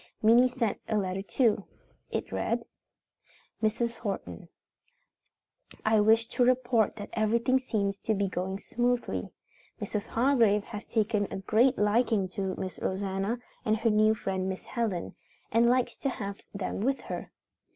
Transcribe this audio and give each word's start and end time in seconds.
Minnie 0.23 0.47
sent 0.47 0.79
a 0.89 0.97
letter 0.97 1.21
too. 1.21 1.63
It 2.09 2.31
read: 2.31 2.65
"Mrs. 3.61 3.97
Horton: 3.97 4.49
"I 5.85 5.99
wish 5.99 6.25
to 6.29 6.43
report 6.43 6.95
that 6.95 7.11
everything 7.13 7.59
seems 7.59 7.99
to 7.99 8.15
be 8.15 8.27
going 8.27 8.57
smoothly. 8.57 9.29
Mrs. 9.79 10.07
Hargrave 10.07 10.63
has 10.63 10.87
taken 10.87 11.27
a 11.31 11.37
great 11.37 11.77
liking 11.77 12.27
to 12.29 12.55
Miss 12.55 12.79
Rosanna, 12.79 13.37
and 13.63 13.77
her 13.77 13.91
new 13.91 14.15
friend 14.15 14.49
Miss 14.49 14.65
Helen, 14.65 15.13
and 15.51 15.69
likes 15.69 15.95
to 15.97 16.09
have 16.09 16.41
them 16.51 16.79
with 16.79 17.01
her. 17.01 17.31